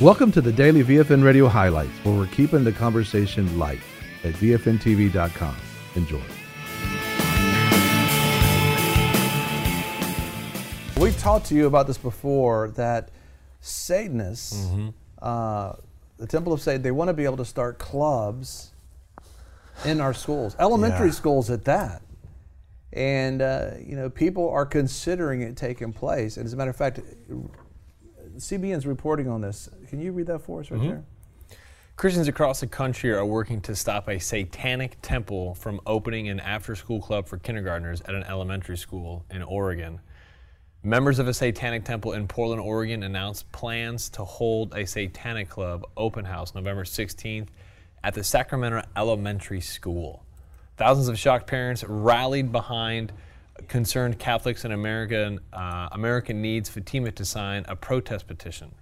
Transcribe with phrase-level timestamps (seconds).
[0.00, 3.80] Welcome to the daily VFN Radio highlights, where we're keeping the conversation light
[4.24, 5.56] at VFNTV.com.
[5.94, 6.22] Enjoy.
[10.98, 13.10] We've talked to you about this before that
[13.60, 14.88] Satanists, Mm-hmm.
[15.20, 15.72] uh,
[16.16, 18.70] the Temple of Satan, they want to be able to start clubs
[19.84, 21.12] in our schools, elementary Yeah.
[21.12, 22.00] schools at that.
[22.94, 26.38] And, uh, you know, people are considering it taking place.
[26.38, 27.00] And as a matter of fact,
[28.40, 29.68] CBN's reporting on this.
[29.88, 30.88] Can you read that for us right mm-hmm.
[30.88, 31.04] there?
[31.96, 36.74] Christians across the country are working to stop a satanic temple from opening an after
[36.74, 40.00] school club for kindergartners at an elementary school in Oregon.
[40.82, 45.84] Members of a satanic temple in Portland, Oregon announced plans to hold a satanic club
[45.94, 47.48] open house November 16th
[48.02, 50.24] at the Sacramento Elementary School.
[50.78, 53.12] Thousands of shocked parents rallied behind
[53.68, 55.38] concerned Catholics in America.
[55.52, 58.72] Uh, America needs Fatima to sign a protest petition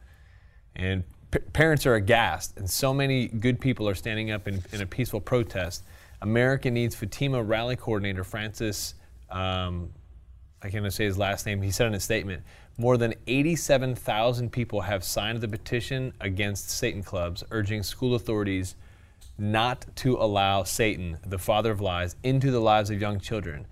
[0.78, 4.80] and p- parents are aghast, and so many good people are standing up in, in
[4.80, 5.84] a peaceful protest.
[6.22, 8.94] America needs Fatima rally coordinator Francis.
[9.30, 9.90] Um,
[10.62, 11.62] I can't say his last name.
[11.62, 12.42] He said in a statement,
[12.78, 18.76] more than 87,000 people have signed the petition against Satan clubs, urging school authorities
[19.36, 23.66] not to allow Satan, the father of lies, into the lives of young children.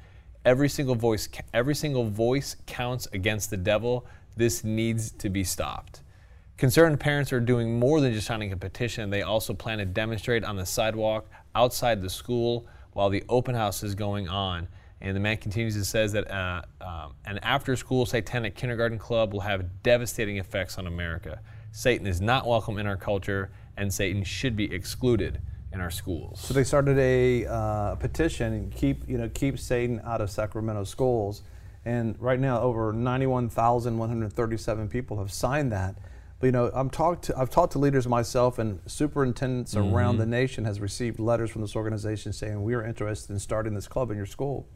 [0.47, 4.06] Every single voice, every single voice counts against the devil.
[4.36, 6.03] This needs to be stopped.
[6.56, 9.11] Concerned parents are doing more than just signing a petition.
[9.11, 13.83] They also plan to demonstrate on the sidewalk outside the school while the open house
[13.83, 14.69] is going on.
[15.00, 19.41] And the man continues to says that uh, um, an after-school satanic kindergarten club will
[19.41, 21.41] have devastating effects on America.
[21.72, 25.41] Satan is not welcome in our culture, and Satan should be excluded
[25.77, 26.41] in our schools.
[26.41, 30.82] So they started a uh, petition and keep you know keep Satan out of Sacramento
[30.84, 31.42] schools,
[31.84, 35.94] and right now over 91,137 people have signed that.
[36.41, 40.26] But you know I'm talked to I've talked to leaders myself and superintendents around the
[40.26, 44.10] nation has received letters from this organization saying we are interested in starting this club
[44.10, 44.66] in your school.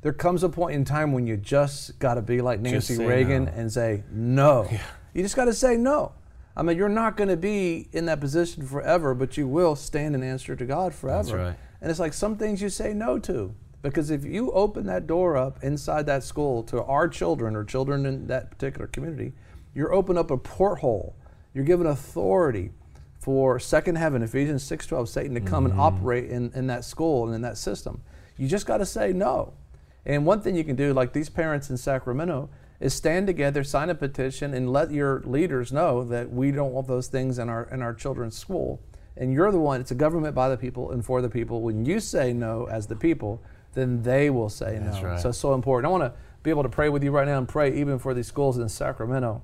[0.00, 3.46] There comes a point in time when you just got to be like Nancy Reagan
[3.46, 3.52] no.
[3.54, 4.68] and say no.
[5.14, 6.12] You just got to say no.
[6.58, 10.16] I mean, you're not going to be in that position forever, but you will stand
[10.16, 11.36] and answer to God forever.
[11.36, 11.56] right.
[11.80, 13.54] And it's like some things you say no to.
[13.80, 18.04] Because if you open that door up inside that school to our children or children
[18.04, 19.34] in that particular community,
[19.72, 21.14] you're opening up a porthole.
[21.54, 22.72] You're giving authority
[23.20, 25.80] for second heaven, Ephesians 6.12, Satan to come and mm-hmm.
[25.80, 28.00] operate in, in that school and in that system.
[28.36, 29.52] You just got to say no.
[30.04, 32.50] And one thing you can do, like these parents in Sacramento,
[32.80, 36.86] is stand together, sign a petition, and let your leaders know that we don't want
[36.86, 38.80] those things in our in our children's school.
[39.16, 39.80] And you're the one.
[39.80, 41.60] It's a government by the people and for the people.
[41.62, 43.42] When you say no as the people,
[43.74, 45.08] then they will say That's no.
[45.08, 45.20] right.
[45.20, 45.88] So it's so important.
[45.88, 48.14] I want to be able to pray with you right now and pray even for
[48.14, 49.42] these schools in Sacramento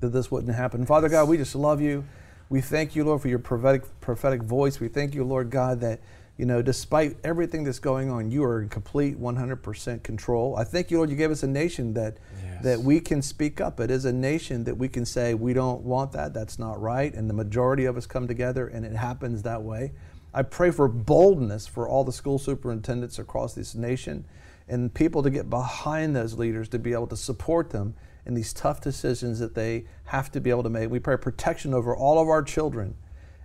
[0.00, 0.84] that this wouldn't happen.
[0.84, 2.04] Father God, we just love you.
[2.50, 4.80] We thank you, Lord, for your prophetic prophetic voice.
[4.80, 6.00] We thank you, Lord God, that
[6.40, 10.56] you know, despite everything that's going on, you are in complete 100% control.
[10.56, 12.64] I thank you, Lord, you gave us a nation that Yes.
[12.64, 13.78] that we can speak up.
[13.78, 16.32] It is a nation that we can say we don't want that.
[16.32, 19.92] That's not right, and the majority of us come together, and it happens that way.
[20.32, 24.24] I pray for boldness for all the school superintendents across this nation
[24.66, 27.92] and people to get behind those leaders to be able to support them
[28.24, 30.88] in these tough decisions that they have to be able to make.
[30.88, 32.94] We pray protection over all of our children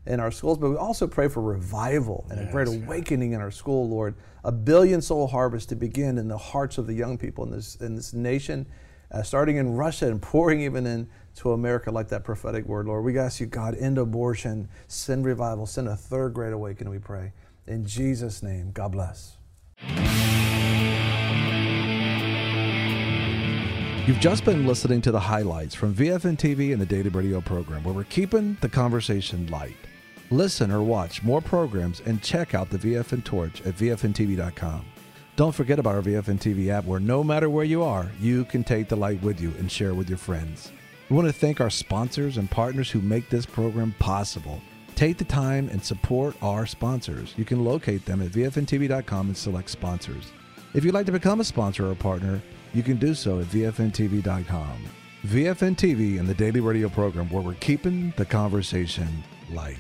[0.07, 3.51] in our schools, but we also pray for revival and a great awakening in our
[3.51, 4.15] school, Lord.
[4.43, 7.75] A billion soul harvest to begin in the hearts of the young people in this
[7.77, 8.67] in this nation,
[9.11, 13.03] uh, starting in Russia and pouring even into America like that prophetic word, Lord.
[13.03, 17.33] We ask you, God, end abortion, send revival, send a third great awakening, we pray.
[17.65, 19.37] In Jesus' name, God bless.
[24.05, 27.83] You've just been listening to the highlights from VFN TV and the Daily Radio program,
[27.83, 29.75] where we're keeping the conversation light.
[30.31, 34.85] Listen or watch more programs and check out the VFN Torch at VFNTV.com.
[35.35, 38.63] Don't forget about our VFN TV app, where no matter where you are, you can
[38.63, 40.71] take the light with you and share with your friends.
[41.09, 44.61] We want to thank our sponsors and partners who make this program possible.
[44.95, 47.33] Take the time and support our sponsors.
[47.37, 50.31] You can locate them at VFNTV.com and select sponsors.
[50.73, 52.41] If you'd like to become a sponsor or partner,
[52.73, 54.77] you can do so at VFNTV.com.
[55.25, 59.77] VFN TV and the daily radio program where we're keeping the conversation light.